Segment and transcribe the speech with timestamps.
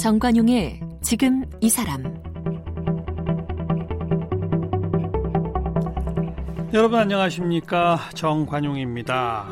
[0.00, 2.02] 정관용의 지금 이 사람
[6.72, 9.48] 여러분 안녕하십니까 정관용입니다.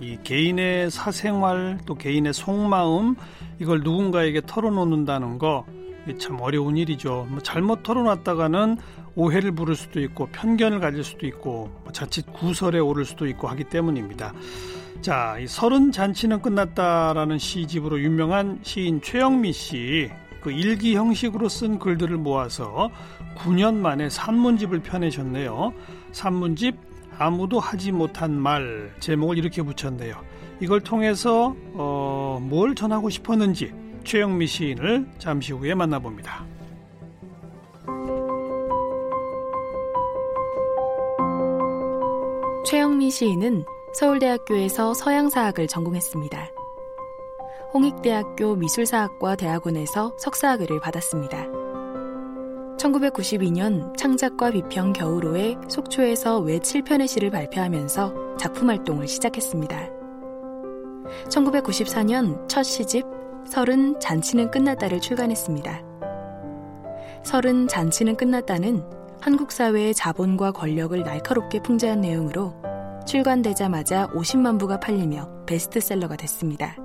[0.00, 3.14] 이 개인의 사생활 또 개인의 속마음
[3.60, 5.64] 이걸 누군가에게 털어놓는다는 거
[6.18, 7.26] 참 어려운 일이죠.
[7.30, 8.76] 뭐 잘못 털어놨다가는
[9.14, 13.64] 오해를 부를 수도 있고 편견을 가질 수도 있고 뭐 자칫 구설에 오를 수도 있고 하기
[13.64, 14.32] 때문입니다.
[15.02, 20.08] 자, 이 서른 잔치는 끝났다라는 시집으로 유명한 시인 최영미 씨.
[20.40, 22.88] 그 일기 형식으로 쓴 글들을 모아서
[23.34, 25.72] 9년 만에 산문집을 펴내셨네요.
[26.12, 26.76] 산문집
[27.18, 30.14] 아무도 하지 못한 말 제목을 이렇게 붙였네요.
[30.60, 33.72] 이걸 통해서 어, 뭘 전하고 싶었는지
[34.04, 36.44] 최영미 시인을 잠시 후에 만나봅니다.
[42.64, 46.48] 최영미 시인은 서울대학교에서 서양사학을 전공했습니다.
[47.74, 51.46] 홍익대학교 미술사학과 대학원에서 석사학위를 받았습니다.
[52.78, 59.90] 1992년 창작과 비평 겨울호에 속초에서 외 7편의 시를 발표하면서 작품 활동을 시작했습니다.
[61.28, 63.04] 1994년 첫 시집
[63.46, 65.82] 서른 잔치는 끝났다를 출간했습니다.
[67.22, 68.82] 서른 잔치는 끝났다는
[69.20, 72.71] 한국 사회의 자본과 권력을 날카롭게 풍자한 내용으로
[73.06, 76.76] 출간되자마자 50만 부가 팔리며 베스트셀러가 됐습니다.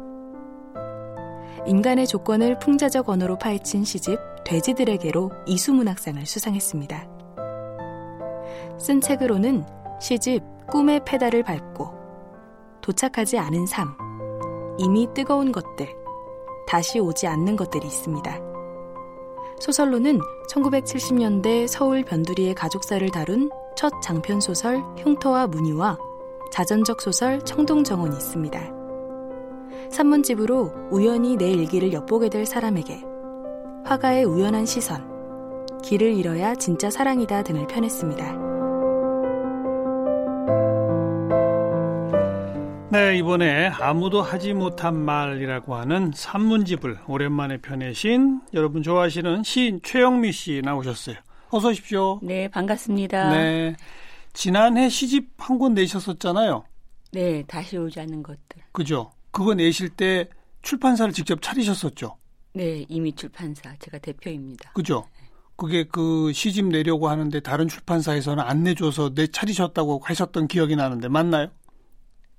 [1.66, 7.08] 인간의 조건을 풍자적 언어로 파헤친 시집 돼지들에게로 이수문학상을 수상했습니다.
[8.80, 9.66] 쓴 책으로는
[10.00, 11.92] 시집 꿈의 페달을 밟고
[12.82, 13.94] 도착하지 않은 삶,
[14.78, 15.94] 이미 뜨거운 것들,
[16.68, 18.40] 다시 오지 않는 것들이 있습니다.
[19.60, 25.98] 소설로는 1970년대 서울 변두리의 가족사를 다룬 첫 장편 소설 흉터와 무늬와
[26.52, 28.60] 자전적 소설 청동정원이 있습니다.
[29.92, 33.04] 산문집으로 우연히 내 일기를 엿보게 될 사람에게
[33.86, 35.08] 화가의 우연한 시선,
[35.82, 38.48] 길을 잃어야 진짜 사랑이다 등을 펴냈습니다.
[42.90, 50.62] 네, 이번에 아무도 하지 못한 말이라고 하는 산문집을 오랜만에 펴내신 여러분 좋아하시는 시인 최영미 씨
[50.64, 51.16] 나오셨어요.
[51.50, 52.20] 어서 오십시오.
[52.24, 53.30] 네, 반갑습니다.
[53.30, 53.76] 네.
[54.42, 56.64] 지난해 시집 한 권 내셨었잖아요.
[57.12, 58.62] 네, 다시 오지 않는 것들.
[58.72, 59.10] 그죠?
[59.32, 60.30] 그거 내실 때
[60.62, 62.16] 출판사를 직접 차리셨었죠?
[62.54, 64.74] 네, 이미 출판사 제가 대표입니다.
[64.74, 65.08] 그죠?
[65.56, 71.48] 그게 그 시집 내려고 하는데 다른 출판사에서는 안 내줘서 내 차리셨다고 하셨던 기억이 나는데 맞나요?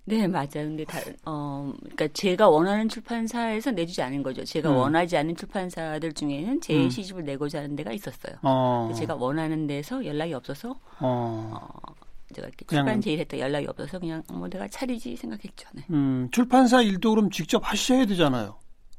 [0.09, 0.49] 네, 맞아요.
[0.55, 4.43] 근데 다, 어, 그러니까 제가 원하는 출판사에서 내주지 않은 거죠.
[4.43, 4.77] 제가 음.
[4.77, 6.89] 원하지 않는 출판사들 중에는 제 음.
[6.89, 8.37] 시집을 내고자 하는 데가 있었어요.
[8.43, 8.91] 어.
[8.97, 10.71] 제가 원하는 데서 연락이 없어서,
[11.01, 11.53] 어.
[11.53, 11.95] 어
[12.35, 15.69] 제가 이렇게 출판 제의했다 연락이 없어서 그냥 뭐 내가 차리지 생각했죠.
[15.75, 15.85] 네.
[15.91, 18.59] 음, 출판사 일도 그럼 직접 하셔야 되잖아요.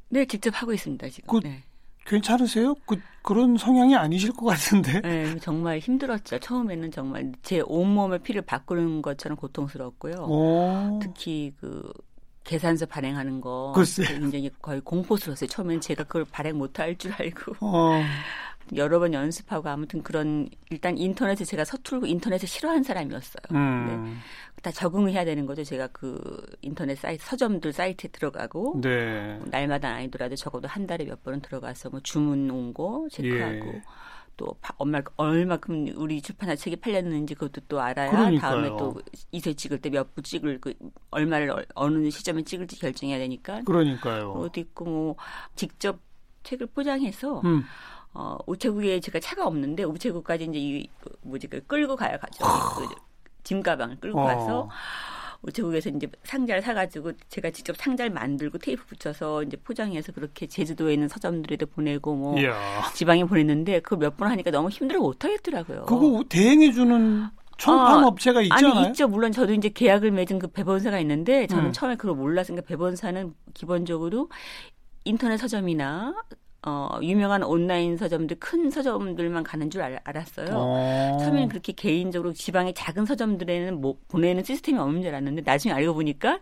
[0.09, 1.27] 네, 직접 하고 있습니다 지금.
[1.27, 1.63] 그, 네.
[2.09, 2.75] 괜찮으세요?
[2.85, 5.01] 그 그런 성향이 아니실 것 같은데.
[5.01, 6.39] 네, 정말 힘들었죠.
[6.39, 10.15] 처음에는 정말 제 온몸의 피를 바꾸는 것처럼 고통스러웠고요.
[10.27, 10.99] 오.
[11.01, 11.91] 특히 그
[12.43, 14.03] 계산서 발행하는 거 글쎄.
[14.05, 15.47] 굉장히 거의 공포스러웠어요.
[15.47, 17.55] 처음엔 제가 그걸 발행 못할 줄 알고.
[17.61, 18.01] 어.
[18.75, 23.41] 여러 번 연습하고 아무튼 그런 일단 인터넷에 제가 서툴고 인터넷을 싫어하는 사람이었어요.
[23.51, 24.19] 음.
[24.61, 25.63] 다 적응을 해야 되는 거죠.
[25.63, 26.19] 제가 그
[26.61, 29.37] 인터넷 사이트 서점들 사이트에 들어가고 네.
[29.39, 33.81] 뭐 날마다 아니더라도 적어도 한 달에 몇 번은 들어가서 뭐 주문 온 거 체크하고 예.
[34.37, 38.39] 또 얼마 얼마큼 우리 출판사 책이 팔렸는지 그것도 또 알아야 그러니까요.
[38.39, 38.95] 다음에 또
[39.31, 40.73] 이세 찍을 때 몇 부 찍을 그
[41.11, 43.61] 얼마를 어느 시점에 찍을지 결정해야 되니까.
[43.63, 44.31] 그러니까요.
[44.33, 45.15] 어디 있고 뭐
[45.55, 45.99] 직접
[46.43, 47.63] 책을 포장해서 음.
[48.13, 52.45] 어, 우체국에 제가 차가 없는데 우체국까지 이제 이그 뭐지 그 끌고 가야 가죠.
[52.77, 53.09] 그
[53.43, 54.25] 짐 가방을 끌고 어.
[54.25, 54.69] 가서
[55.41, 61.07] 우체국에서 이제 상자를 사가지고 제가 직접 상자를 만들고 테이프 붙여서 이제 포장해서 그렇게 제주도에 있는
[61.07, 62.83] 서점들에도 보내고 뭐 이야.
[62.93, 65.85] 지방에 보냈는데 그걸 몇번 하니까 너무 힘들어 못 하겠더라고요.
[65.85, 67.27] 그거 대행해주는
[67.57, 68.73] 총판 어, 업체가 있잖아요.
[68.73, 69.07] 아니 있죠.
[69.07, 71.71] 물론 저도 이제 계약을 맺은 그 배번사가 있는데 저는 음.
[71.73, 74.29] 처음에 그걸 몰랐으니까 배번사는 기본적으로
[75.05, 76.13] 인터넷 서점이나
[76.61, 81.17] 어, 유명한 온라인 서점들, 큰 서점들만 가는 줄 알, 았어요 어.
[81.19, 86.39] 처음에는 그렇게 개인적으로 지방의 작은 서점들에는 뭐 보내는 시스템이 없는 줄 알았는데 나중에 알고 보니까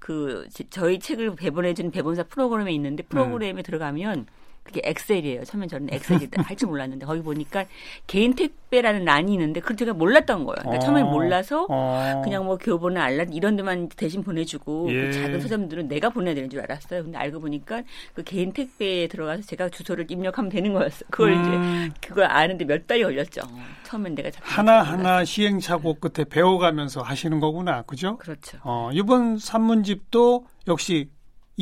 [0.00, 3.62] 그 저희 책을 배번해주는 배번사 프로그램에 있는데 프로그램에 네.
[3.62, 4.26] 들어가면
[4.70, 5.44] 그게 엑셀이에요.
[5.44, 7.64] 처음엔 저는 엑셀이 할 줄 몰랐는데 거기 보니까
[8.06, 10.56] 개인 택배라는 란이 있는데 그걸 제가 몰랐던 거예요.
[10.60, 10.78] 그러니까 어.
[10.78, 12.20] 처음에 몰라서 어.
[12.22, 15.06] 그냥 뭐 교보나 알람 이런 데만 대신 보내주고 그 예.
[15.06, 17.02] 그 작은 서점들은 내가 보내야 되는 줄 알았어요.
[17.04, 17.82] 근데 알고 보니까
[18.14, 21.08] 그 개인 택배에 들어가서 제가 주소를 입력하면 되는 거였어요.
[21.10, 21.88] 그걸 음.
[21.88, 23.40] 이제 그걸 아는데 몇 달이 걸렸죠.
[23.84, 28.18] 처음엔 내가 하나 하나 시행착오 끝에 배워가면서 하시는 거구나, 그죠?
[28.18, 28.58] 그렇죠.
[28.62, 31.08] 어, 이번 산문집도 역시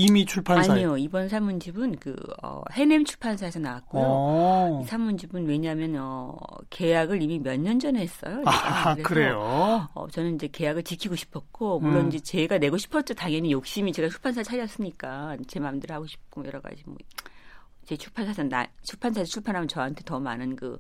[0.01, 2.15] 이미 출판사에 아니요 이번 산문집은 그
[2.45, 4.05] 어, 해냄 출판사에서 나왔고요.
[4.07, 4.81] 어.
[4.83, 6.37] 이 산문집은 왜냐하면 어,
[6.71, 8.43] 계약을 이미 몇 년 전에 했어요.
[8.47, 9.89] 아, 그래요.
[9.95, 12.09] 어, 저는 이제 계약을 지키고 싶었고 물론 음.
[12.09, 13.15] 이제 제가 내고 싶었죠.
[13.15, 16.97] 당연히 욕심이 제가 출판사 차렸으니까 제 마음대로 하고 싶고 여러 가지 뭐
[17.89, 20.79] 제 출판사에서 나 출판사에서 출판하면 저한테 더 많은 그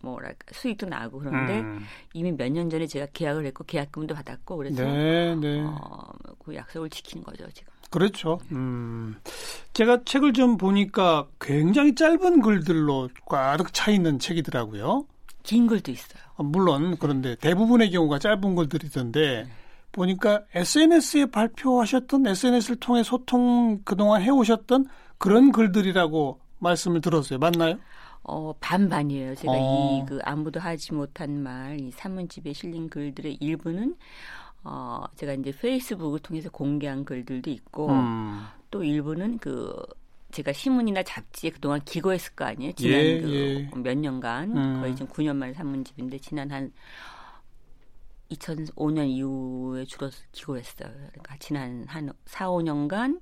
[0.00, 1.84] 뭐랄까 수익도 나고 그런데 음.
[2.14, 5.60] 이미 몇 년 전에 제가 계약을 했고 계약금도 받았고 그래서 네, 네.
[5.62, 6.10] 어,
[6.42, 7.71] 그 약속을 지키는 거죠 지금.
[7.92, 8.40] 그렇죠.
[8.50, 9.14] 음.
[9.74, 15.06] 제가 책을 좀 보니까 굉장히 짧은 글들로 꽉차 있는 책이더라고요.
[15.42, 16.22] 긴 글도 있어요.
[16.36, 19.46] 아, 물론 그런데 대부분의 경우가 짧은 글들이던데
[19.92, 24.86] 보니까 SNS에 발표하셨던 SNS를 통해 소통 그동안 해오셨던
[25.18, 27.38] 그런 글들이라고 말씀을 들었어요.
[27.38, 27.78] 맞나요?
[28.24, 29.34] 어, 반반이에요.
[29.34, 30.04] 제가 어.
[30.04, 33.96] 이그 아무도 하지 못한 말, 이 산문집에 실린 글들의 일부는
[34.64, 38.44] 어, 제가 이제 페이스북을 통해서 공개한 글들도 있고 음.
[38.70, 39.74] 또 일부는 그
[40.30, 42.72] 제가 신문이나 잡지에 그동안 기고했을 거 아니에요.
[42.72, 43.70] 지난 예, 그 예.
[43.76, 44.80] 몇 년간 음.
[44.80, 46.72] 거의 지금 9년 만에 산문집인데 지난 한
[48.30, 50.90] 2005년 이후에 주로 기고했어요.
[50.90, 53.20] 그러니까 지난 한 4, 5년간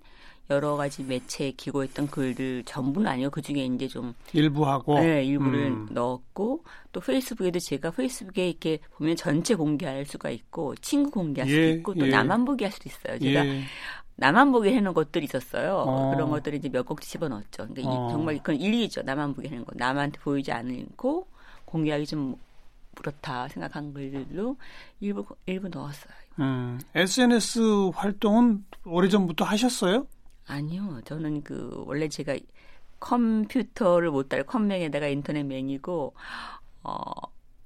[0.51, 5.67] 여러 가지 매체에 기고했던 글들 전부는 아니고 그 중에 이제 좀 일부 하고 네, 일부를
[5.67, 5.89] 음.
[5.93, 11.71] 넣었고 또 페이스북에도 제가 페이스북에 이렇게 보면 전체 공개할 수가 있고 친구 공개할 수도 예,
[11.71, 12.11] 있고 또 예.
[12.11, 13.19] 나만 보게 할 수도 있어요.
[13.21, 13.63] 제가 예.
[14.17, 15.85] 나만 보게 해놓은 것들이 있었어요.
[15.87, 16.11] 어.
[16.15, 17.69] 그런 것들을 이제 몇 곡 집어 넣었죠.
[17.69, 18.09] 그러니까 이- 어.
[18.11, 19.03] 정말 그건 일리죠.
[19.03, 19.73] 나만 보게 하는 거.
[19.77, 21.29] 남한테 보이지 않고
[21.65, 22.35] 공개하기 좀
[22.97, 24.57] 그렇다 생각한 글로
[24.99, 26.13] 일부 일부 넣었어요.
[26.41, 26.81] 음.
[26.95, 30.07] SNS 활동은 오래전부터 하셨어요?
[30.47, 31.01] 아니요.
[31.05, 32.37] 저는 그 원래 제가
[32.99, 36.15] 컴퓨터를 못 달고 컴맹에다가 인터넷 맹이고
[36.83, 37.03] 어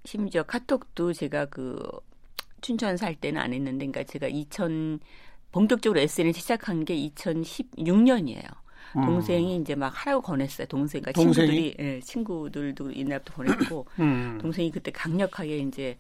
[0.05, 1.81] 심지어 카톡도 제가 그
[2.61, 5.01] 춘천 살 때는 안 했는데 그러니까 제가 2000
[5.53, 8.65] 본격적으로 SNS 시작한 게 2016년이에요.
[8.97, 9.07] 음.
[9.07, 10.67] 동생이 이제 막 하라고 권했어요.
[10.67, 11.47] 동생, 그러니까 동생이?
[11.47, 14.39] 친구들이, 예, 친구들도 이날부터 보냈고, 음.
[14.41, 15.97] 동생이 그때 강력하게 이제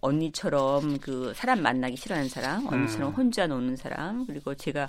[0.00, 3.14] 언니처럼 그 사람 만나기 싫어하는 사람, 언니처럼 음.
[3.14, 4.88] 혼자 노는 사람, 그리고 제가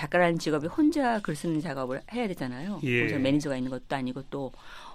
[0.00, 2.80] 작가라는 직업이 혼자 글 쓰는 작업을 해야 되잖아요.
[2.82, 2.98] 예.
[3.00, 4.52] 그래서 매니저가 있는 것도 아니고 또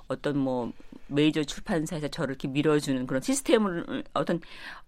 [0.07, 0.71] 어떤 뭐
[1.07, 4.39] 메이저 출판사에서 저를 이렇게 밀어주는 그런 시스템을 어떤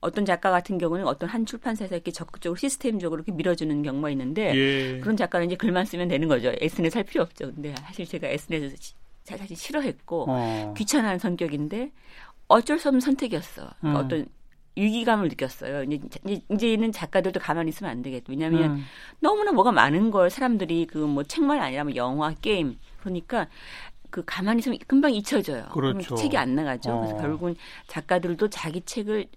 [0.01, 5.00] 어떤 작가 같은 경우는 어떤 한 출판사에서 이렇게 적극적으로 시스템적으로 이렇게 밀어주는 경우가 있는데 예.
[5.00, 6.54] 그런 작가는 이제 글만 쓰면 되는 거죠.
[6.59, 7.51] SNS 할 필요 없죠.
[7.51, 8.94] 근데 사실 제가 SNS 시-
[9.24, 10.74] 사실 싫어했고 어.
[10.77, 11.92] 귀찮아하는 성격인데
[12.50, 13.68] 어쩔 수 없는 선택이었어.
[13.80, 14.06] 그러니까 음.
[14.06, 14.25] 어떤
[14.75, 15.84] 위기감을 느꼈어요.
[15.84, 18.25] 이제, 이제 이제는 작가들도 가만히 있으면 안 되겠다.
[18.30, 18.86] 왜냐하면 음.
[19.20, 23.48] 너무나 뭐가 많은 걸 사람들이 그 뭐 책만 아니라 뭐 영화, 게임 그러니까
[24.10, 25.66] 그 가만히 있으면 금방 잊혀져요.
[25.72, 26.16] 그렇죠.
[26.16, 26.98] 책이 안 나가죠.
[27.00, 27.22] 그래서 어.
[27.22, 27.56] 결국은
[27.88, 29.28] 작가들도 자기 책을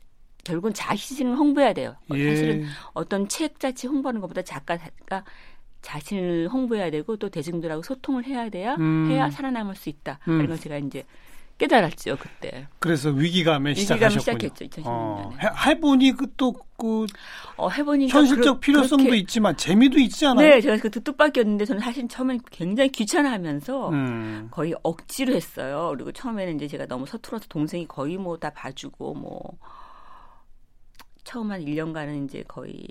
[0.45, 1.97] 결국은 자신을 홍보해야 돼요.
[2.15, 2.31] 예.
[2.31, 5.25] 사실은 어떤 책 자체 홍보하는 것보다 작가가
[5.83, 9.09] 자신을 홍보해야 되고 또 대중들하고 소통을 해야 돼야 음.
[9.11, 10.19] 해야 살아남을 수 있다.
[10.29, 10.35] 음.
[10.35, 11.05] 이런 걸 제가 이제
[11.59, 12.69] 깨달았죠 그때.
[12.79, 14.21] 그래서 위기감에 시작하셨군요.
[14.21, 14.87] 시작했죠 2016년에.
[14.87, 17.07] 어, 해, 해보니 그또그
[17.57, 20.47] 어, 해보니까 현실적 그러- 필요성도 그렇게- 있지만 재미도 있지 않아요?
[20.47, 24.49] 네, 제가 그 뜻밖이었는데 저는 사실 처음엔 굉장히 귀찮아하면서 음.
[24.51, 25.93] 거의 억지로 했어요.
[25.95, 29.41] 그리고 처음에는 이제 제가 너무 서툴러서 동생이 거의 뭐 다 봐주고 뭐
[31.25, 32.87] 처음 한 1년간은 이제 거의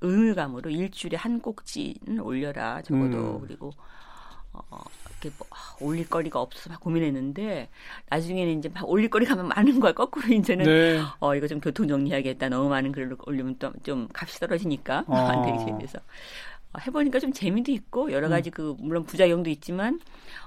[0.00, 3.40] 의무감으로 일주일에 한 꼭지는 올려라 적어도 음.
[3.46, 3.70] 그리고
[4.52, 4.62] 어
[5.20, 7.68] 이렇게 뭐 아, 올릴 거리가 없어서 막 고민했는데
[8.08, 11.02] 나중에는 이제 막 올릴 거리가 많은 거야 거꾸로 이제는 네.
[11.20, 15.14] 어 이거 좀 교통 정리하겠다 너무 많은 글을 올리면 또 좀 값이 떨어지니까 어.
[15.16, 20.00] 안 되기 재미서 어, 해보니까 좀 재미도 있고 여러 가지 그 물론 부작용도 있지만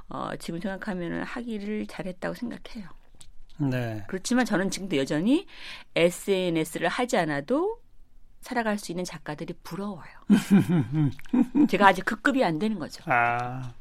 [0.10, 2.90] 어 지금 생각하면은 하기를 잘했다고 생각해요.
[3.58, 4.04] 네.
[4.08, 5.46] 그렇지만 저는 지금도 여전히
[5.96, 7.80] SNS를 하지 않아도
[8.42, 10.04] 살아갈 수 있는 작가들이 부러워요.
[11.70, 13.04] 제가 아직 그 급이 안 되는 거죠.
[13.08, 13.74] 아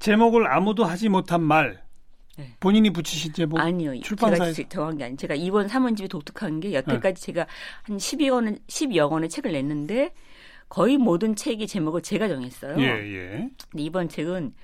[0.00, 1.82] 제목을 아무도 하지 못한 말
[2.36, 2.56] 네.
[2.58, 3.92] 본인이 붙이신 제목 아니요.
[3.92, 5.16] 뭐 출판사에서 제가 정한 게 아니.
[5.16, 7.46] 제가 이번 사문집이 독특한 게 여태까지 제가
[7.82, 10.12] 한 10여 권, 10여 권의 책을 냈는데
[10.68, 12.80] 거의 모든 책의 제목을 제가 정했어요.
[12.80, 13.50] 예 예.
[13.70, 14.54] 근데 이번 책은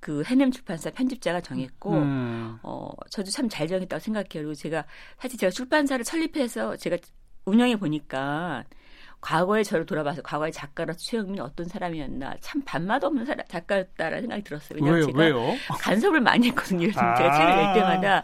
[0.00, 2.58] 그 해냄 출판사 편집자가 정했고 음.
[2.62, 4.28] 어 저도 참 잘 정했다고 생각해요.
[4.32, 4.84] 그리고 제가
[5.18, 6.96] 사실 제가 출판사를 설립해서 제가
[7.44, 8.64] 운영해 보니까
[9.22, 14.78] 과거에 저를 돌아봐서 과거의 작가로서 최영민이 어떤 사람이었나 참 반맛 없는 사람, 작가였다라는 생각이 들었어요.
[14.80, 15.56] 왜냐하면 왜요 제가 왜요?
[15.80, 16.88] 간섭을 많이 했거든요.
[16.96, 17.14] 아.
[17.14, 18.22] 제가 책을 낼 때마다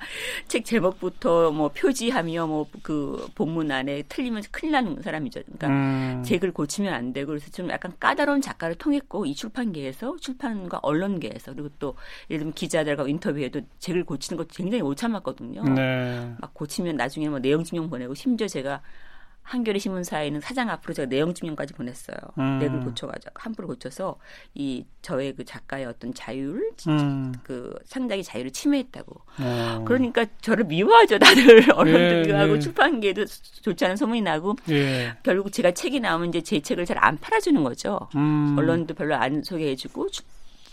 [0.49, 5.43] 책 제목부터 뭐 표지하며 뭐 그 본문 안에 틀리면 큰일 나는 사람이죠.
[5.45, 6.23] 그러니까 음.
[6.25, 11.69] 제글 고치면 안 되고 그래서 좀 약간 까다로운 작가를 통했고 이 출판계에서 출판과 언론계에서 그리고
[11.79, 11.95] 또
[12.31, 15.63] 예를 들면 기자들과 인터뷰에도 제글 고치는 거 굉장히 못 참았거든요.
[15.75, 16.35] 네.
[16.41, 18.81] 막 고치면 나중에 뭐 내용 증명 보내고 심지어 제가
[19.49, 22.17] 한겨레 신문사에는 사장 앞으로 제가 내용 증명까지 보냈어요.
[22.39, 22.59] 음.
[22.61, 24.17] 렉을 고쳐가지고 함부로 고쳐서
[24.55, 27.33] 이 저의 그 작가의 어떤 자율, 음.
[27.43, 29.21] 그 창작의 자유를 침해했다고.
[29.41, 29.85] 어.
[29.87, 32.59] 그러니까 저를 미워하죠 다들 언론들이 예, 하고 예.
[32.61, 33.25] 출판계도
[33.63, 35.17] 좋지 않은 소문이 나고 예.
[35.23, 38.09] 결국 제가 책이 나오면 이제 제 책을 잘 안 팔아주는 거죠.
[38.17, 38.55] 음.
[38.59, 40.23] 언론도 별로 안 소개해주고 주-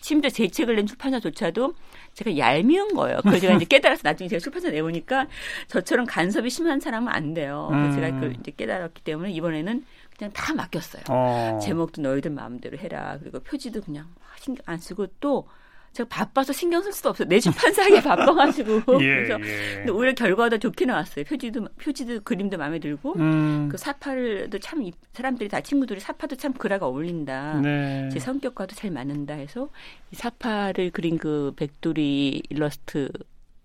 [0.06, 1.74] 심지어 제 책을 낸 출판사조차도
[2.14, 3.18] 제가 얄미운 거예요.
[3.24, 5.26] 그걸 제가 이제 깨달아서 나중에 제가 출판사 내보니까
[5.68, 7.72] 저처럼 간섭이 심한 사람은 안 돼요.
[7.74, 7.92] 음.
[7.92, 9.84] 제가 그걸 이제 깨달았기 때문에 이번에는
[10.16, 11.02] 그냥 다 맡겼어요.
[11.10, 11.60] 어.
[11.60, 13.18] 제목도 너희들 마음대로 해라.
[13.20, 14.06] 그리고 표지도 그냥
[14.40, 15.48] 신경 안 쓰고 또
[15.96, 17.28] 제가 바빠서 신경 쓸 수도 없어요.
[17.30, 19.02] 내 출판사하기 바빠가지고.
[19.02, 19.76] 예, 그래서 예.
[19.78, 21.24] 근데 오히려 결과가 더 좋게 나왔어요.
[21.24, 23.70] 표지도 표지도 그림도 마음에 들고 음.
[23.72, 27.62] 그 사파를도 참 이- 사람들이 다 친구들이 사파도 참 글하가 어울린다.
[27.62, 28.10] 네.
[28.12, 29.70] 제 성격과도 잘 맞는다 해서
[30.12, 33.10] 이 사파를 그린 그 백돌이 일러스트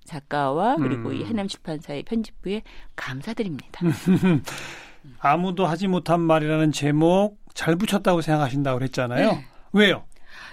[0.05, 1.17] 작가와 그리고 음.
[1.17, 2.63] 이 해남 출판사의 편집부에
[2.95, 3.81] 감사드립니다.
[5.19, 9.31] 아무도 하지 못한 말이라는 제목 잘 붙였다고 생각하신다고 그랬잖아요.
[9.33, 9.47] 네.
[9.73, 10.05] 왜요?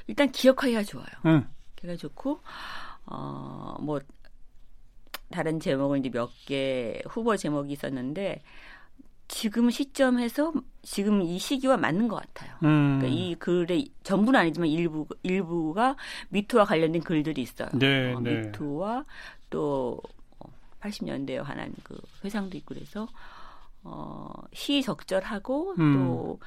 [0.07, 1.05] 일단 기억하기가 좋아요.
[1.25, 1.45] 응.
[1.77, 2.41] 걔가 좋고
[3.05, 3.99] 어뭐
[5.31, 8.41] 다른 제목은 이제 몇 개 후보 제목이 있었는데
[9.27, 10.53] 지금 시점에서
[10.83, 12.55] 지금 이 시기와 맞는 것 같아요.
[12.63, 12.99] 음.
[12.99, 15.97] 그러니까 이 글의 전부는 아니지만 일부 일부가
[16.29, 17.67] 미투와 관련된 글들이 있어요.
[17.73, 18.41] 네, 어, 네.
[18.43, 19.03] 미투와
[19.49, 20.01] 또
[20.79, 23.09] 80년대에 관한 그 회상도 있고 그래서
[23.83, 25.93] 어, 시적절하고 음.
[25.93, 26.39] 또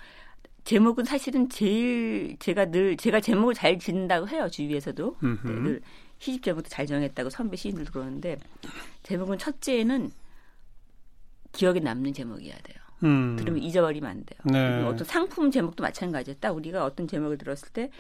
[0.71, 5.17] 제목은 사실은 제일 제가 늘 제가 제목을 잘 짓는다고 해요 주위에서도.
[5.21, 5.81] 네, 늘
[6.21, 8.39] 시집 제목도 잘 정했다고 선배 시인들도 그러는데
[9.03, 10.13] 제목은 첫째는
[11.51, 12.77] 기억에 남는 제목이어야 돼요.
[13.03, 13.35] 음.
[13.35, 14.39] 들으면 잊어버리면 안 돼요.
[14.45, 14.85] 네.
[14.87, 16.39] 어떤 상품 제목도 마찬가지예요.
[16.39, 17.91] 딱 우리가 어떤 제목을 들었을 때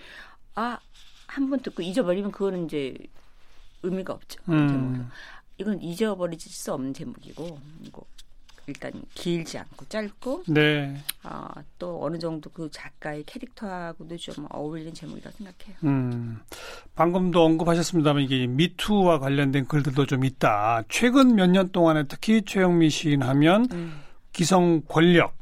[0.54, 0.78] 아,
[1.26, 2.96] 한 번 듣고 잊어버리면 그거는 이제
[3.82, 4.40] 의미가 없죠.
[4.48, 5.10] 음.
[5.58, 8.04] 이건 잊어버리질 수 없는 제목이고 이거
[8.70, 10.96] 일단 길지 않고 짧고 네.
[11.24, 11.48] 아,
[11.78, 15.76] 또 어느 정도 그 작가의 캐릭터하고도 좀 어울리는 제목이라고 생각해요.
[15.84, 16.38] 음.
[16.94, 20.84] 방금도 언급하셨습니다만 이게 미투와 관련된 글들도 좀 있다.
[20.88, 24.00] 최근 몇 년 동안에 특히 최영미 시인 하면 음.
[24.32, 25.36] 기성 권력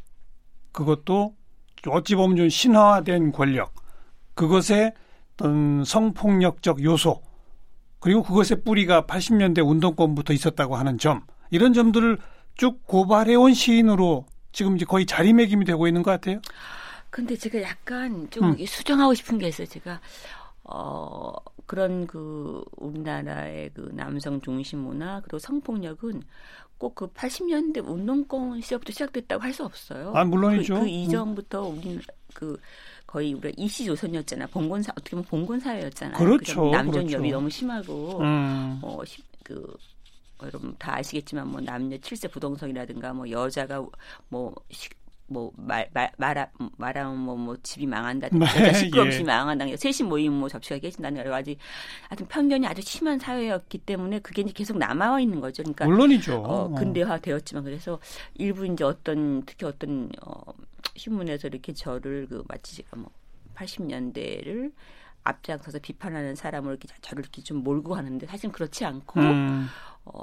[0.73, 1.35] 그것도
[1.89, 3.75] 어찌 보면 좀 신화된 권력
[4.35, 4.93] 그것의
[5.35, 7.21] 어떤 성폭력적 요소
[8.01, 12.19] 그리고 그것의 뿌리가 80년대 운동권부터 있었다고 하는 점 이런 점들을
[12.59, 16.41] 쭉 고발해온 시인으로 지금 이제 거의 자리매김이 되고 있는 것 같아요.
[17.09, 18.67] 근데 제가 약간 좀 음.
[18.67, 19.67] 수정하고 싶은 게 있어요.
[19.67, 20.01] 제가
[20.65, 21.33] 어
[21.67, 26.23] 그런 그 우리나라의 그 남성 중심 문화 그리고 성폭력은
[26.79, 30.13] 꼭 그 80년대 운동권 시절부터 시작됐다고 할 수 없어요.
[30.15, 30.75] 아, 물론이죠.
[30.75, 30.89] 그, 그 음.
[30.89, 31.99] 이전부터 우리
[32.35, 32.57] 그
[33.07, 34.47] 거의 우리가 이시 조선이었잖아.
[34.49, 36.19] 봉건사 어떻게 보면 봉건 사회였잖아요.
[36.19, 37.13] 그렇죠, 남존 그렇죠.
[37.19, 38.79] 여비 너무 심하고 음.
[38.83, 39.75] 어, 시- 그
[40.47, 43.85] 여러분 다 아시겠지만 뭐 남녀 칠세 부동성이라든가 뭐 여자가
[44.29, 44.89] 뭐 시-
[45.31, 46.47] 뭐 말, 말, 말하,
[46.79, 49.23] 말하면 뭐, 뭐 집이 망한다든가 네, 여자 시끄러움 예.
[49.23, 51.59] 망한다든가 셋이 모이면 뭐 접시가 깨진다는 여러 가지
[52.09, 55.63] 하여튼 편견이 아주 심한 사회였기 때문에 그게 이제 계속 남아 있는 거죠.
[55.65, 56.35] 그러니까 물론이죠.
[56.37, 57.99] 어, 근대화 되었지만 그래서
[58.37, 60.41] 일부 이제 어떤 특히 어떤 어,
[60.97, 63.11] 신문에서 이렇게 저를 그 마치 제가 뭐
[63.55, 64.73] 80년대를
[65.25, 69.67] 앞장서서 비판하는 사람을 이렇게 저를 이렇게 좀 몰고 가는데 사실 그렇지 않고 음.
[70.15, 70.23] 어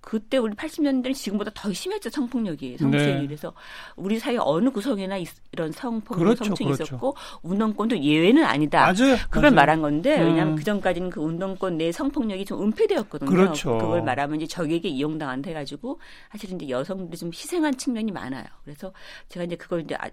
[0.00, 3.26] 그때 우리 80년대는 지금보다 더 심했죠 성폭력이 성추행이 네.
[3.26, 3.52] 그래서
[3.94, 6.94] 우리 사회 어느 구석에나 있- 이런 성폭력 그렇죠, 성추행이 그렇죠.
[6.94, 8.80] 있었고 운동권도 예외는 아니다.
[8.80, 9.16] 맞아요.
[9.28, 9.54] 그걸 맞아요.
[9.56, 10.26] 말한 건데 음.
[10.28, 13.28] 왜냐하면 그 전까지는 그 운동권 내 성폭력이 좀 은폐되었거든요.
[13.28, 13.76] 그렇죠.
[13.76, 16.00] 그걸 말하면 이제 적에게 이용당한다 해가지고
[16.32, 18.44] 사실은 이제 여성들이 좀 희생한 측면이 많아요.
[18.64, 18.90] 그래서
[19.28, 20.08] 제가 이제 그걸 이제 아-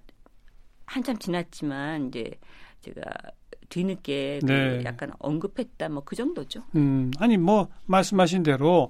[0.87, 2.31] 한참 지났지만 이제
[2.81, 3.01] 제가
[3.69, 4.83] 뒤늦게 그 네.
[4.85, 6.63] 약간 언급했다 뭐 그 정도죠.
[6.75, 8.89] 음, 아니 뭐 말씀하신 대로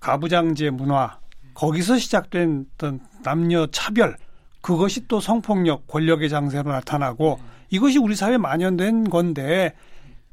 [0.00, 1.18] 가부장제 문화
[1.54, 4.16] 거기서 시작된 어떤 남녀 차별
[4.60, 7.38] 그것이 또 성폭력 권력의 장세로 나타나고
[7.70, 9.74] 이것이 우리 사회에 만연된 건데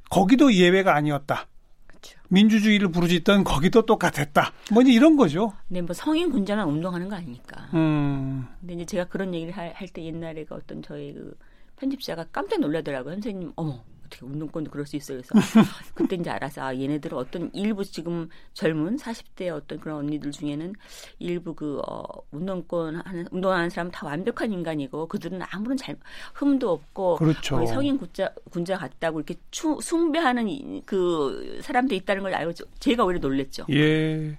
[0.09, 1.47] 거기도 예외가 아니었다.
[1.87, 2.19] 그렇죠.
[2.29, 4.51] 민주주의를 부르짖던 거기도 똑같았다.
[4.71, 5.53] 뭐 이제 이런 거죠.
[5.67, 7.69] 근데 뭐 성인 군자만 운동하는 거 아니니까.
[7.73, 11.35] 음, 근데 이제 제가 그런 얘기를 할 때 옛날에 그 어떤 저희 그
[11.79, 13.13] 편집자가 깜짝 놀라더라고요.
[13.15, 15.21] 선생님, 어머, 어떻게 운동권도 그럴 수 있어요.
[15.27, 15.59] 그래서
[15.93, 20.73] 그때 이제 알아서 아, 얘네들은 어떤 일부 지금 젊은 40대 어떤 그런 언니들 중에는
[21.19, 25.95] 일부 그 어, 운동권 하는 운동하는 사람 다 완벽한 인간이고 그들은 아무런 잘
[26.33, 27.55] 흠도 없고 그렇죠.
[27.57, 33.05] 거의 성인 군자 군자 같다고 이렇게 추, 숭배하는 이- 그 사람도 있다는 걸 알고 제가
[33.05, 33.65] 오히려 놀랬죠.
[33.69, 34.37] 예,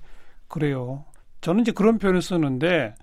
[0.48, 1.04] 그래요.
[1.42, 2.94] 저는 이제 그런 표현을 쓰는데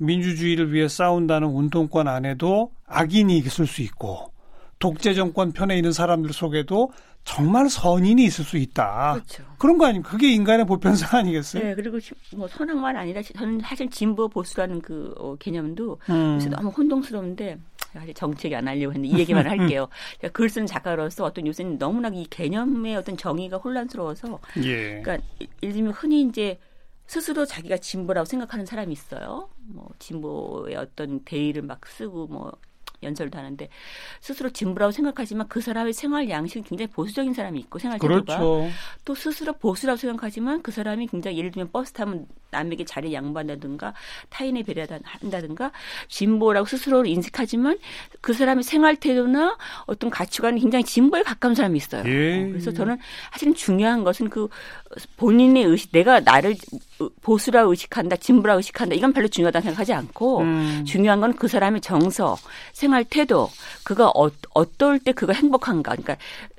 [0.00, 4.32] 민주주의를 위해 싸운다는 운동권 안에도 악인이 있을 수 있고
[4.78, 6.90] 독재 정권 편에 있는 사람들 속에도
[7.24, 9.12] 정말 선인이 있을 수 있다.
[9.12, 9.44] 그렇죠.
[9.58, 10.10] 그런 거 아닙니까?
[10.10, 11.62] 그게 인간의 보편성 아니겠어요?
[11.62, 11.98] 네, 그리고
[12.34, 16.38] 뭐 선악만 아니라 저는 사실 진보 보수라는 그 어, 개념도 음.
[16.38, 17.58] 그래서 너무 혼동스러운데
[17.92, 19.88] 사실 정책이 안 하려고 했는데 이 얘기만 할게요.
[20.22, 25.02] 제가 글 쓰는 작가로서 어떤 요새는 너무나 이 개념의 어떤 정의가 혼란스러워서 예.
[25.02, 25.18] 그러니까
[25.62, 26.58] 예를 들면 흔히 이제
[27.10, 29.50] 스스로 자기가 진보라고 생각하는 사람이 있어요.
[29.66, 32.52] 뭐 진보의 어떤 대의를 막 쓰고 뭐
[33.02, 33.68] 연설도 하는데
[34.20, 38.68] 스스로 진보라고 생각하지만 그 사람의 생활 양식은 굉장히 보수적인 사람이 있고 생활 태도가 그렇죠.
[39.04, 43.94] 또 스스로 보수라고 생각하지만 그 사람이 굉장히 예를 들면 버스 타면 남에게 자리 양보한다든가
[44.28, 45.72] 타인의 배려한다든가
[46.08, 47.78] 진보라고 스스로를 인식하지만
[48.20, 52.02] 그 사람의 생활 태도나 어떤 가치관이 굉장히 진보에 가까운 사람이 있어요.
[52.06, 52.42] 예.
[52.42, 52.98] 어, 그래서 저는
[53.32, 54.48] 사실은 중요한 것은 그
[55.16, 56.56] 본인의 의식, 내가 나를
[57.22, 60.84] 보수라고 의식한다, 진보라고 의식한다, 이건 별로 중요하다고 생각하지 않고 음.
[60.84, 62.36] 중요한 건 그 사람의 정서,
[62.72, 63.48] 생활 태도,
[63.84, 65.92] 그가 어, 어떨 때 그가 행복한가.
[65.92, 66.16] 그러니까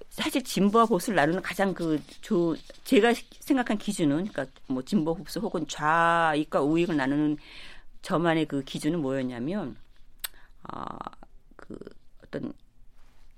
[0.09, 5.65] 사실 진보와 보수를 나누는 가장 그 조, 제가 생각한 기준은 그러니까 뭐 진보 보수 혹은
[5.67, 7.37] 좌익과 우익을 나누는
[8.01, 9.77] 저만의 그 기준은 뭐였냐면
[10.63, 11.77] 아그
[12.23, 12.53] 어떤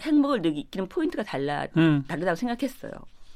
[0.01, 2.03] 행복을 느끼는 포인트가 달라 음.
[2.07, 2.91] 다르다고 생각했어요.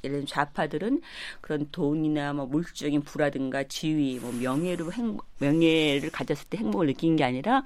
[0.08, 1.02] 예를 들면 좌파들은
[1.42, 7.24] 그런 돈이나 뭐 물질적인 부라든가 지위, 뭐 명예로 행 명예를 가졌을 때 행복을 느끼는 게
[7.24, 7.64] 아니라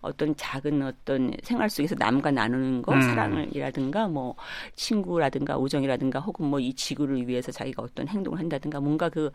[0.00, 3.00] 어떤 작은 어떤 생활 속에서 남과 나누는 거, 음.
[3.00, 4.34] 사랑이라든가 뭐
[4.76, 9.30] 친구라든가 우정이라든가 혹은 뭐 이 지구를 위해서 자기가 어떤 행동을 한다든가 뭔가 그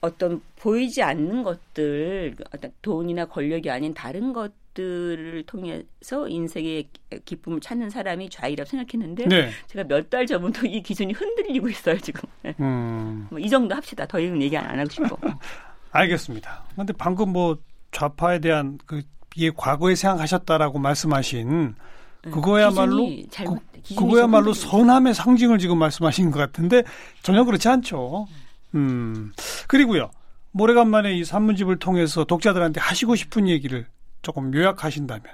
[0.00, 6.88] 어떤 보이지 않는 것들, 어떤 돈이나 권력이 아닌 다른 것 들을 통해서 인생의
[7.24, 9.50] 기쁨을 찾는 사람이 좌익이라고 생각했는데 네.
[9.68, 12.22] 제가 몇 달 전부터 이 기준이 흔들리고 있어요 지금.
[12.42, 12.54] 네.
[12.60, 13.26] 음.
[13.30, 14.04] 뭐 이 정도 합시다.
[14.06, 15.16] 더 이상 얘기 안 하고 싶어.
[15.92, 16.64] 알겠습니다.
[16.76, 17.56] 근데 방금 뭐
[17.92, 19.02] 좌파에 대한 그
[19.36, 21.74] 이게 과거에 생각하셨다라고 말씀하신
[22.22, 26.82] 그거야말로 네, 기준이 잘못, 기준이 그거야말로 선함의 상징을 지금 말씀하신 것 같은데
[27.22, 28.26] 전혀 그렇지 않죠.
[28.74, 29.32] 음.
[29.68, 30.10] 그리고요.
[30.52, 33.86] 모래간만에 이 산문집을 통해서 독자들한테 하시고 싶은 얘기를
[34.24, 35.24] 조금 요약하신다면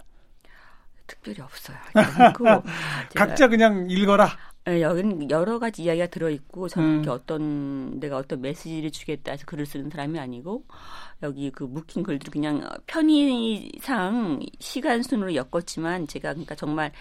[1.06, 1.76] 특별히 없어요.
[3.16, 4.28] 각자 그냥 읽어라.
[4.68, 7.08] 예, 여기는 여러 가지 이야기가 들어있고 저는 음.
[7.08, 10.64] 어떤 내가 어떤 메시지를 주겠다 해서 글을 쓰는 사람이 아니고
[11.22, 16.92] 여기 그 묶인 글들을 그냥 편의상 시간 순으로 엮었지만 제가 그러니까 정말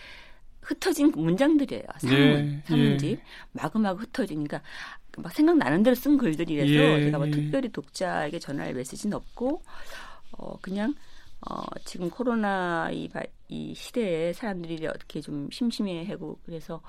[0.61, 1.83] 흩어진 문장들이에요.
[1.97, 3.23] 산문, 예, 산문집 예.
[3.51, 4.61] 마구마구 흩어지니까
[5.17, 7.31] 막 생각나는 대로 쓴 글들이라서 예, 제가 뭐 예.
[7.31, 9.61] 특별히 독자에게 전할 메시지는 없고
[10.31, 10.93] 어 그냥
[11.49, 16.81] 어 지금 코로나 이, 바- 이 시대에 사람들이 어떻게 좀 심심해하고 그래서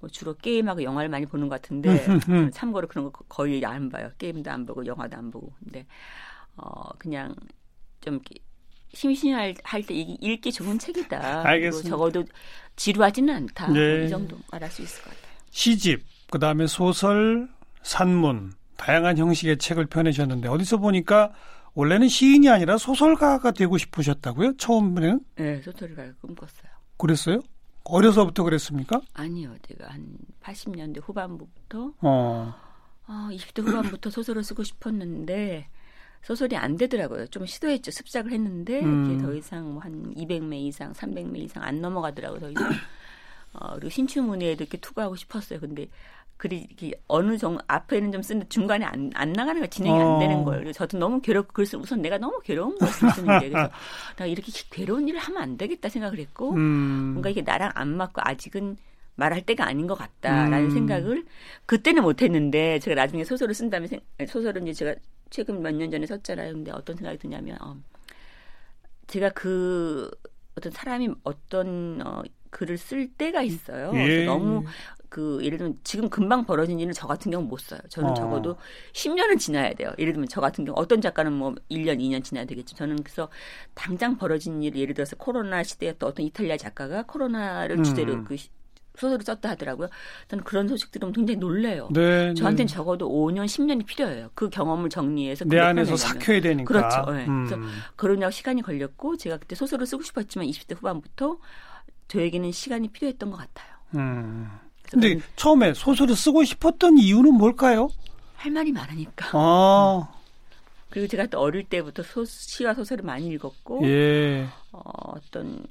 [0.00, 3.88] 뭐 주로 게임하고 영화를 많이 보는 것 같은데 저는 참고로 그런 거 거- 거의 안
[3.90, 4.10] 봐요.
[4.16, 5.52] 게임도 안 보고 영화도 안 보고.
[5.62, 5.84] 근데
[6.56, 7.34] 어 그냥
[8.00, 8.18] 좀
[8.94, 9.54] 심심할
[9.86, 11.46] 때 읽기 좋은 책이다.
[11.46, 11.90] 알겠습니다.
[11.90, 12.24] 적어도
[12.76, 13.68] 지루하지는 않다.
[13.70, 13.98] 네.
[13.98, 15.28] 뭐이 정도 말할 수 있을 것 같아요.
[15.50, 17.48] 시집, 그 다음에 소설,
[17.82, 21.32] 산문, 다양한 형식의 책을 펴내셨는데 어디서 보니까
[21.78, 24.56] 원래는 시인이 아니라 소설가가 되고 싶으셨다고요?
[24.56, 26.72] 처음에는 네, 소설가를 꿈꿨어요.
[26.96, 27.40] 그랬어요?
[27.84, 29.00] 어려서부터 그랬습니까?
[29.14, 30.04] 아니요, 제가 한
[30.42, 32.52] 80년대 후반부터 어.
[33.06, 35.68] 아, 20대 후반부터 소설을 쓰고 싶었는데
[36.22, 37.28] 소설이 안 되더라고요.
[37.28, 37.92] 좀 시도했죠.
[37.92, 39.12] 습작을 했는데 음.
[39.12, 42.40] 이게 더 이상 뭐 한 200매 이상, 300매 이상 안 넘어가더라고요.
[42.40, 42.72] 더 이상.
[43.52, 45.60] 어, 그리고 신춘문예에도 이렇게 투과하고 싶었어요.
[45.60, 45.86] 근데
[46.38, 50.14] 글이 이렇게 어느 정도 앞에는 좀 쓰는데 중간에 안, 안 나가는 거 진행이 어.
[50.14, 50.62] 안 되는 거예요.
[50.62, 52.92] 그래서 저도 너무 괴롭고 그래서 우선 내가 너무 괴로운 거예요.
[53.12, 53.50] 쓰는 게.
[53.50, 53.70] 그래서
[54.16, 57.10] 나 이렇게 괴로운 일을 하면 안 되겠다 생각을 했고 음.
[57.14, 58.76] 뭔가 이게 나랑 안 맞고 아직은
[59.16, 60.70] 말할 때가 아닌 것 같다라는 음.
[60.70, 61.24] 생각을
[61.66, 64.94] 그때는 못했는데 제가 나중에 소설을 쓴 다음에 생- 소설은 이제 제가
[65.30, 66.52] 최근 몇 년 전에 썼잖아요.
[66.52, 67.76] 근데 어떤 생각이 드냐면 어,
[69.08, 70.10] 제가 그
[70.56, 73.90] 어떤 사람이 어떤 어, 글을 쓸 때가 있어요.
[73.94, 74.02] 예.
[74.04, 74.64] 그래서 너무
[75.08, 77.80] 그 예를 들면 지금 금방 벌어진 일은 저 같은 경우 못 써요.
[77.88, 78.14] 저는 어.
[78.14, 78.56] 적어도
[78.92, 79.90] 10년은 지나야 돼요.
[79.98, 82.76] 예를 들면 저 같은 경우 어떤 작가는 뭐 1년, 2년 지나야 되겠죠.
[82.76, 83.28] 저는 그래서
[83.74, 87.84] 당장 벌어진 일 예를 들어서 코로나 시대였던 어떤 이탈리아 작가가 코로나를 음.
[87.84, 88.50] 주제로 그 시-
[88.96, 89.88] 소설을 썼다 하더라고요.
[90.26, 91.88] 저는 그런 소식 들으면 굉장히 놀래요.
[91.92, 92.74] 네, 저한테는 네.
[92.74, 94.28] 적어도 5년, 10년이 필요해요.
[94.34, 95.96] 그 경험을 정리해서 내 안에서.
[95.96, 96.66] 삭혀야 되니까.
[96.66, 97.10] 그렇죠.
[97.12, 97.24] 네.
[97.26, 97.46] 음.
[97.46, 97.62] 그래서
[97.94, 101.38] 그러냐고 시간이 걸렸고 제가 그때 소설을 쓰고 싶었지만 20대 후반부터
[102.08, 103.72] 저에게는 시간이 필요했던 것 같아요.
[103.94, 104.48] 음.
[104.90, 107.88] 그래서 근데 저는 처음에 소설을 쓰고 싶었던 이유는 뭘까요?
[108.36, 109.30] 할 말이 많으니까.
[109.32, 110.08] 아,
[110.90, 114.46] 그리고 제가 또 어릴 때부터 소, 시와 소설을 많이 읽었고 예.
[114.72, 114.80] 어,
[115.12, 115.66] 어떤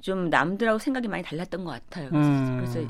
[0.00, 2.10] 좀 남들하고 생각이 많이 달랐던 것 같아요.
[2.12, 2.56] 음.
[2.56, 2.86] 그래서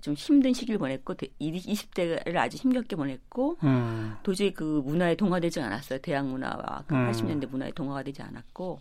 [0.00, 4.16] 좀 힘든 시기를 보냈고 20대를 아주 힘겹게 보냈고 음.
[4.22, 6.00] 도저히 그 문화에 동화되지 않았어요.
[6.00, 7.10] 대학 문화와 그 음.
[7.10, 8.80] 80년대 문화에 동화가 되지 않았고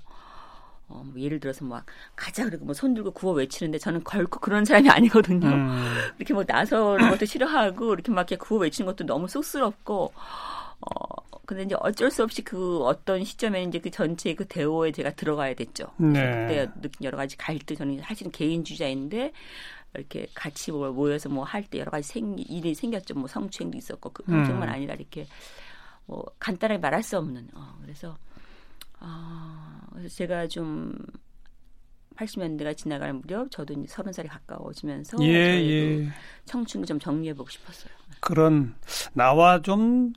[0.91, 4.65] 어, 뭐 예를 들어서 막 가자 그러고 뭐 손 들고 구호 외치는데 저는 걸고 그런
[4.65, 5.47] 사람이 아니거든요.
[5.47, 5.85] 음.
[6.19, 10.13] 이렇게 뭐 나서는 것도 싫어하고 이렇게 막 이렇게 구호 외치는 것도 너무 쑥스럽고
[10.81, 15.11] 어 근데 이제 어쩔 수 없이 그 어떤 시점에 이제 그 전체 그 대오에 제가
[15.11, 15.85] 들어가야 됐죠.
[15.97, 16.13] 네.
[16.47, 19.31] 그때 느낀 여러 가지 갈등 저는 사실은 개인주의자인데
[19.93, 23.15] 이렇게 같이 뭐 모여서 뭐 할 때 여러 가지 생 일이 생겼죠.
[23.15, 24.45] 뭐 성추행도 있었고 그 음.
[24.45, 25.27] 정말 아니라 이렇게
[26.05, 28.17] 뭐 간단하게 말할 수 없는 어 그래서
[29.01, 30.95] 아 그래서 제가 좀
[32.15, 36.07] 80년대가 지나갈 무렵 저도 이제 서른 살이 가까워지면서 예, 예.
[36.45, 37.91] 청춘을 좀 정리해 보고 싶었어요.
[38.19, 38.75] 그런
[39.13, 40.13] 나와 좀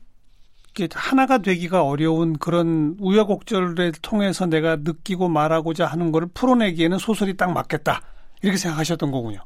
[0.93, 8.03] 하나가 되기가 어려운 그런 우여곡절을 통해서 내가 느끼고 말하고자 하는 거를 풀어내기에는 소설이 딱 맞겠다.
[8.43, 9.41] 이렇게 생각하셨던 거군요.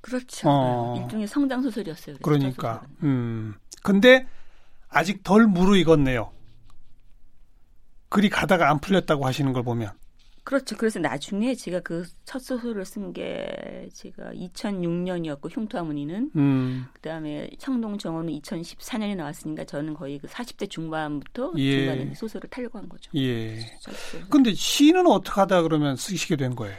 [0.00, 0.48] 그렇죠.
[0.48, 1.00] 어.
[1.00, 2.16] 일종의 성장 소설이었어요.
[2.22, 2.74] 그러니까.
[2.74, 2.96] 소설은.
[3.02, 3.54] 음.
[3.82, 4.26] 근데
[4.88, 6.30] 아직 덜 무르익었네요.
[8.08, 9.90] 글이 가다가 안 풀렸다고 하시는 걸 보면.
[10.44, 10.76] 그렇죠.
[10.76, 16.86] 그래서 나중에 제가 그 첫 소설을 쓴 게 제가 2006년이었고 흉터하무니는 음.
[16.92, 21.86] 그다음에 청동정원은 2014년에 나왔으니까 저는 거의 그 40대 중반부터 예.
[21.86, 23.10] 중반에 소설을 타려고 한 거죠.
[23.14, 23.58] 예.
[24.28, 26.76] 근데 시는 어떻게 하다 그러면 쓰시게 된 거예요?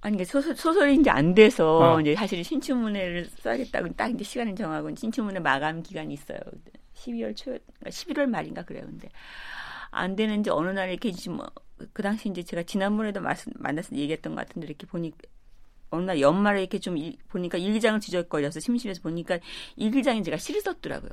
[0.00, 2.00] 아니 소설 소설이 이제 안 돼서 어.
[2.00, 6.38] 이제 사실 신춘문예를 써야겠다고 딱 이제 시간을 정하고 신춘문예 마감 기간이 있어요.
[6.94, 8.84] 12월 초, 그러니까 11월 말인가 그래요.
[8.86, 9.10] 근데
[9.98, 11.46] 안 되는지 어느 날 이렇게 지금 뭐,
[11.92, 15.12] 그 당시 이제 제가 지난번에도 말씀, 만나서 얘기했던 것 같은데 이렇게 보니
[15.90, 19.38] 어느 날 연말에 이렇게 좀 일- 보니까 일기장을 뒤적거려서 심심해서 보니까
[19.76, 21.10] 일기장에 제가 시를 썼더라고요.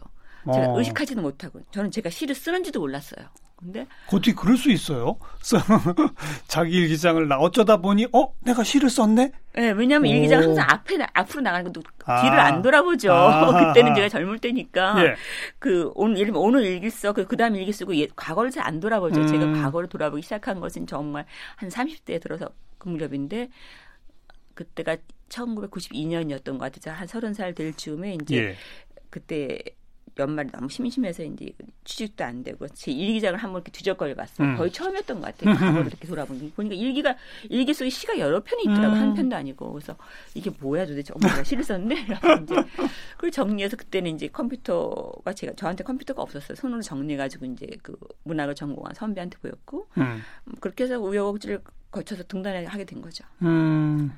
[0.52, 0.78] 제가 어.
[0.80, 3.26] 의식하지도 못하고 저는 제가 시를 쓰는지도 몰랐어요.
[3.56, 5.18] 근데 어떻게 그럴 수 있어요?
[6.50, 9.32] 자기 일기장을 나 어쩌다 보니 어 내가 시를 썼네?
[9.56, 10.14] 네, 왜냐하면 오.
[10.16, 12.22] 일기장 항상 앞에 나- 앞으로 나가는 것도 아.
[12.24, 13.14] 뒤를 안 돌아보죠.
[13.14, 13.68] 아.
[13.74, 15.16] 그때는 제가 젊을 때니까 예.
[15.60, 18.82] 그 오늘 예를 들면 오늘 일기 써, 그 그다음 일기 쓰고 예, 과거를 잘 안
[18.82, 19.22] 돌아보죠.
[19.22, 19.28] 음.
[19.28, 21.26] 제가 과거를 돌아보기 시작한 것은 정말
[21.56, 23.48] 한 30대에 들어서 그 무렵인데
[24.56, 24.98] 그때가
[25.30, 26.96] 1992년이었던 것 같아요.
[26.96, 28.56] 한 30살 될 즈음에 이제 예.
[29.10, 29.60] 그때
[30.20, 31.52] 연말에 너무 심심해서 이제
[31.84, 34.48] 취직도 안 되고 제 일기장을 한번 이렇게 뒤적거려 봤어요.
[34.48, 34.58] 음.
[34.58, 35.56] 거의 처음이었던 것 같아요.
[35.56, 37.16] 과거를 이렇게 돌아보니 보니까 일기가
[37.50, 39.02] 일기 속에 시가 여러 편이 있더라고 음.
[39.02, 39.96] 한 편도 아니고 그래서
[40.36, 42.06] 이게 뭐야 도대체 엄마 가 시를 썼네.
[42.06, 42.56] 그래서 이제
[43.16, 46.56] 그걸 정리해서 그때는 이제 컴퓨터가 제가 저한테 컴퓨터가 없었어요.
[46.56, 50.22] 손으로 정리해가지고 이제 그 문학을 전공한 선배한테 보였고 음.
[50.48, 53.24] 음, 그렇게 해서 우여곡절을 거쳐서 등단을 하게 된 거죠.
[53.42, 54.12] 음.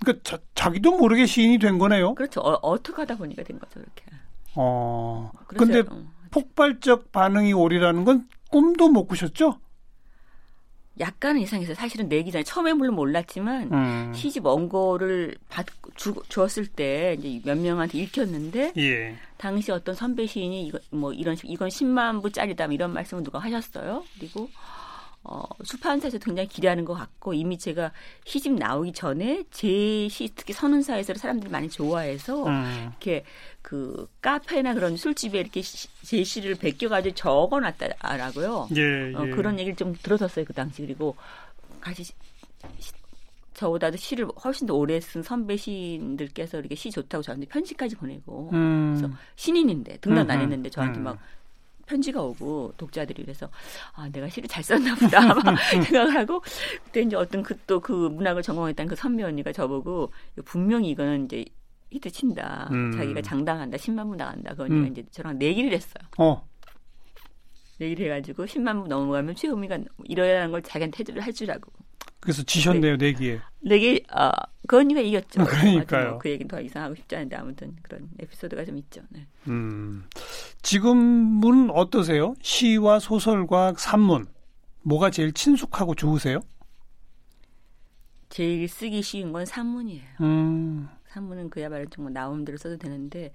[0.00, 2.14] 그러니까 자, 자기도 모르게 시인이 된 거네요.
[2.14, 2.40] 그렇죠.
[2.40, 3.80] 어, 어떻게 하다 보니까 된 거죠.
[3.80, 4.04] 이렇게.
[4.54, 5.30] 어.
[5.46, 9.58] 그래서, 근데 어, 폭발적 반응이 오리라는 건 꿈도 못 꾸셨죠?
[11.00, 11.74] 약간은 이상했어요.
[11.74, 14.12] 사실은 내기 전에 처음에 물론 몰랐지만 음.
[14.14, 19.16] 시집 원고를 받 주, 주었을 때 이제 몇 명한테 읽혔는데 예.
[19.38, 23.38] 당시 어떤 선배 시인이 이거 뭐 이런 식 이건 10만 부짜리다 뭐 이런 말씀을 누가
[23.38, 24.04] 하셨어요.
[24.18, 24.50] 그리고
[25.24, 27.92] 어出판사에서 굉장히 기대하는 것 같고 이미 제가
[28.24, 32.88] 시집 나오기 전에 제 시 특히 선운사에서 사람들이 많이 좋아해서 음.
[32.90, 33.24] 이렇게
[33.62, 38.68] 그 카페나 그런 술집에 이렇게 시, 제 시를 베껴가지고 적어놨다라고요.
[38.76, 39.14] 예, 예.
[39.14, 41.14] 어, 그런 얘기를 좀 들었었어요 그 당시 그리고
[41.80, 42.12] 같이 시-
[42.80, 42.92] 시-
[43.54, 48.96] 저보다도 시를 훨씬 더 오래 쓴 선배 시인들께서 이렇게 시 좋다고 저한테 편지까지 보내고 음.
[48.98, 51.04] 그래서 신인인데 등단 안 음, 했는데 저한테 음.
[51.04, 51.18] 막
[51.92, 53.48] 편지가 오고 독자들이 그래서
[53.92, 56.42] 아 내가 시를 잘 썼나 보다 막 생각을 하고
[56.84, 60.10] 그때 이제 어떤 그또그 문학을 전공했던 그 선배 언니가 저보고
[60.46, 61.44] 분명히 이거는 이제
[61.90, 62.92] 히트 친다 음.
[62.92, 64.92] 자기가 장당한다 10만 부 나간다 그 언니가 음.
[64.92, 66.48] 이제 저랑 내기를 했어요 어.
[67.78, 71.70] 내기를 해가지고 10만 부 넘어가면 최우미가 이러야 하는 걸 자기한테 해주를 해주라고
[72.22, 73.40] 그래서 지셨네요, 내기에.
[73.60, 75.76] 내기 아그 언니가 이겼죠 그러니까요.
[76.00, 79.26] 하여튼 뭐그 얘기는 더 이상하고 싶지 않은데 아무튼 그런 에피소드가 좀 있죠 네.
[79.48, 80.04] 음.
[80.62, 82.34] 지금은 어떠세요?
[82.42, 84.26] 시와 소설과 산문.
[84.82, 86.40] 뭐가 제일 친숙하고 좋으세요?
[88.30, 90.88] 제일 쓰기 쉬운 건 산문이에요 음.
[91.08, 93.32] 산문은 그야말로 정말 나온 대로 써도 되는데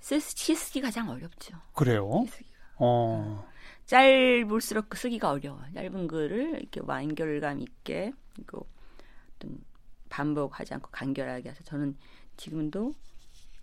[0.00, 1.56] 쓰, 시 쓰기 가장 어렵죠.
[1.74, 2.24] 그래요?
[2.26, 2.50] 시 쓰기가.
[2.78, 3.47] 어.
[3.88, 5.60] 짧을수록 그 쓰기가 어려워.
[5.74, 8.66] 얇은 글을 이렇게 완결감 있게 그리고
[9.34, 9.58] 어떤
[10.10, 11.96] 반복하지 않고 간결하게 해서 저는
[12.36, 12.94] 지금도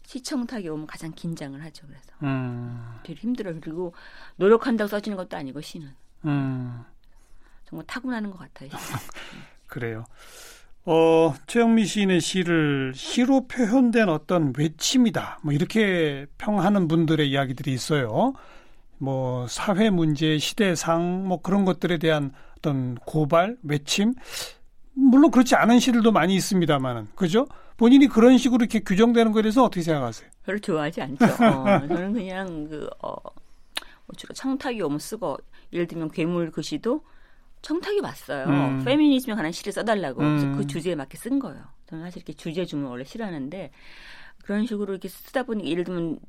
[0.07, 1.85] 시청탁이 오면 가장 긴장을 하죠.
[1.87, 2.99] 그래서 음.
[3.03, 3.59] 되게 힘들어요.
[3.61, 3.93] 그리고
[4.37, 5.93] 노력한다고 써지는 것도 아니고 시는
[6.25, 6.83] 음.
[7.65, 8.69] 정말 타고나는 것 같아요.
[9.67, 10.05] 그래요.
[10.85, 15.39] 어, 최영미 시인의 시를 시로 표현된 어떤 외침이다.
[15.43, 18.33] 뭐 이렇게 평하는 분들의 이야기들이 있어요.
[18.97, 24.13] 뭐 사회 문제, 시대상 뭐 그런 것들에 대한 어떤 고발, 외침.
[24.93, 27.47] 물론 그렇지 않은 시들도 많이 있습니다만은 그죠?
[27.77, 30.29] 본인이 그런 식으로 이렇게 규정되는 거에 대해서 어떻게 생각하세요?
[30.45, 31.25] 별로 좋아하지 않죠.
[31.25, 33.13] 어, 저는 그냥 그 어,
[34.05, 35.37] 뭐 주로 청탁이 오면 쓰고
[35.73, 37.03] 예를 들면 괴물 글씨도
[37.61, 38.45] 청탁이 왔어요.
[38.45, 38.83] 음.
[38.85, 40.21] 페미니즘에 관한 시를 써달라고.
[40.21, 40.55] 음.
[40.55, 41.61] 그 주제에 맞게 쓴 거예요.
[41.87, 43.71] 저는 사실 이렇게 주제 주문 원래 싫어하는데
[44.43, 46.19] 그런 식으로 이렇게 쓰다 보니 예를 들면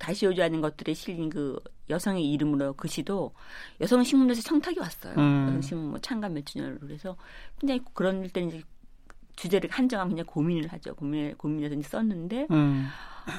[0.00, 1.60] 다시 요주하는 것들에 실린 그
[1.90, 3.34] 여성의 이름으로 그 시도
[3.82, 5.14] 여성 신문에서 청탁이 왔어요.
[5.18, 5.44] 음.
[5.48, 7.16] 여성 신문 뭐 창간 몇 주년으로 그래서
[7.60, 8.62] 굉장히 그런 때 이제
[9.36, 10.94] 주제를 한정하면 그냥 고민을 하죠.
[10.94, 12.86] 고민 고민해서 이제 썼는데 음.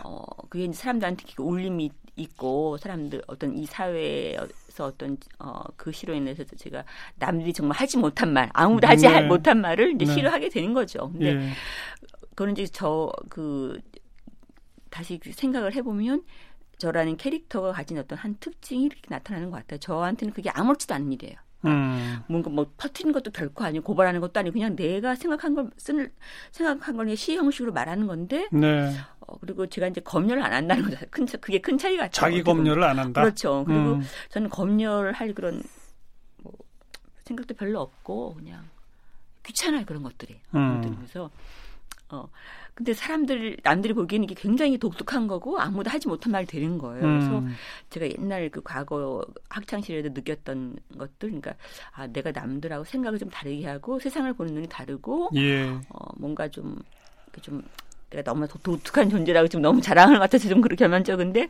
[0.04, 6.84] 어 그게 이제 사람들한테 울림이 있고 사람들 어떤 이 사회에서 어떤 어그 시로 인해서 제가
[7.16, 9.24] 남들이 정말 하지 못한 말 아무도 하지 네.
[9.24, 10.14] 못한 말을 이제 네.
[10.14, 11.12] 시로 하게 되는 거죠.
[11.12, 11.50] 근데 예.
[12.30, 13.82] 그거는 이제 저그
[14.92, 16.24] 다시 그 생각을 해보면
[16.82, 19.80] 저라는 캐릭터가 가진 어떤 한 특징이 이렇게 나타나는 것 같아요.
[19.80, 21.36] 저한테는 그게 아무렇지도 않은 일이에요.
[21.66, 22.24] 음.
[22.28, 26.12] 뭔가 뭐 퍼뜨리는 것도 결코 아니고 고발하는 것도 아니고 그냥 내가 생각한 걸 쓰는
[26.52, 28.92] 생각한 걸 시 형식으로 말하는 건데 네.
[29.20, 31.06] 어, 그리고 제가 이제 검열을 안 한다는 거죠.
[31.12, 32.10] 큰 차- 그게 큰 차이 같아요.
[32.10, 32.42] 자기.
[32.42, 33.22] 검열을 안 한다.
[33.22, 33.64] 그렇죠.
[33.68, 34.02] 그리고 음.
[34.30, 35.62] 저는 검열할 그런
[36.42, 36.52] 뭐
[37.26, 38.68] 생각도 별로 없고 그냥
[39.44, 40.40] 귀찮아요 그런 것들이.
[40.56, 40.96] 음.
[40.98, 41.30] 그래서
[42.10, 42.28] 어
[42.74, 47.02] 근데 사람들 남들이 보기에는 이게 굉장히 독특한 거고 아무도 하지 못한 말이 되는 거예요.
[47.02, 47.54] 그래서 음.
[47.90, 51.56] 제가 옛날 그 과거 학창 시절에도 느꼈던 것들, 그러니까
[51.92, 55.70] 아 내가 남들하고 생각을 좀 다르게 하고 세상을 보는 눈이 다르고 예.
[55.90, 56.80] 어 뭔가 좀
[57.42, 57.64] 좀
[58.12, 61.48] 내가 너무 독- 독특한 존재라고 좀 너무 자랑하는 것 같아서 좀 그렇게 결만적인데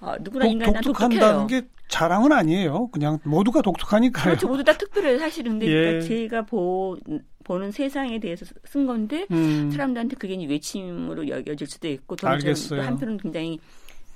[0.00, 1.46] 어, 누구나 다 독특한다는.
[1.48, 2.86] 게 자랑은 아니에요.
[2.88, 4.24] 그냥 모두가 독특하니까요.
[4.24, 4.48] 그렇죠.
[4.48, 5.52] 모두 다 특별해요, 사실은.
[5.52, 5.70] 근데 예.
[5.74, 6.96] 그러니까 제가 보,
[7.44, 9.70] 보는 세상에 대해서 쓴 건데, 음.
[9.70, 12.80] 사람들한테 그게 외침으로 여겨질 수도 있고, 또 알겠어요.
[12.82, 13.58] 한편은 굉장히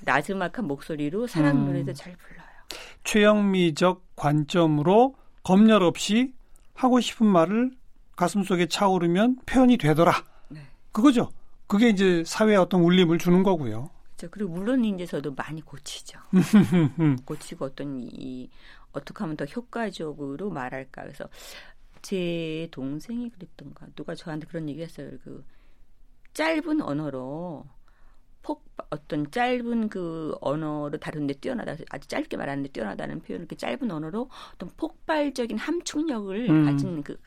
[0.00, 1.66] 나즈막한 목소리로 사랑 음.
[1.66, 2.46] 노래도 잘 불러요.
[3.04, 6.32] 최영미적 관점으로 검열 없이
[6.74, 7.72] 하고 싶은 말을
[8.16, 10.24] 가슴속에 차오르면 표현이 되더라.
[10.48, 10.60] 네.
[10.92, 11.30] 그거죠.
[11.68, 13.90] 그게 이제 사회에 어떤 울림을 주는 거고요.
[14.16, 14.30] 그렇죠.
[14.32, 16.18] 그리고 물론 이제 저도 많이 고치죠.
[17.24, 18.50] 고치고 어떤 이
[18.92, 21.02] 어떻게 하면 더 효과적으로 말할까.
[21.02, 21.28] 그래서
[22.02, 25.10] 제 동생이 그랬던가 누가 저한테 그런 얘기했어요.
[25.22, 25.44] 그
[26.32, 27.66] 짧은 언어로
[28.42, 34.30] 폭 어떤 짧은 그 언어로 다루는데 뛰어나다 아주 짧게 말하는데 뛰어나다는 표현을 이렇게 짧은 언어로
[34.54, 36.64] 어떤 폭발적인 함축력을 음.
[36.64, 37.18] 가진 그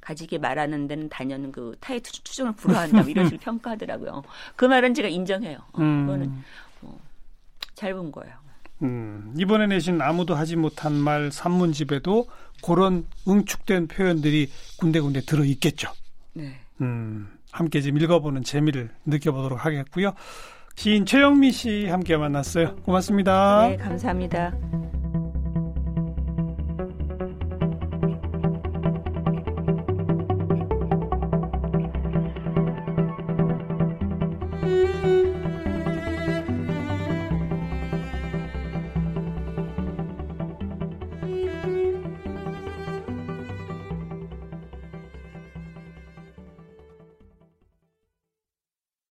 [0.00, 4.22] 가지게 말하는 데는 단연 그 타의 추- 추종을 불허한다 뭐 이런 식으로 평가하더라고요.
[4.56, 5.58] 그 말은 제가 인정해요.
[5.72, 6.22] 어, 그거는
[6.82, 6.92] 음,
[7.74, 8.34] 잘본 거예요.
[8.82, 12.26] 음, 이번에 내신 아무도 하지 못한 말 산문집에도
[12.62, 15.90] 그런 응축된 표현들이 군데군데 들어 있겠죠.
[16.34, 16.56] 네.
[16.80, 20.12] 음, 함께 좀 읽어보는 재미를 느껴보도록 하겠고요.
[20.76, 22.76] 시인 최영미 씨 함께 만났어요.
[22.84, 23.66] 고맙습니다.
[23.68, 24.52] 네, 감사합니다.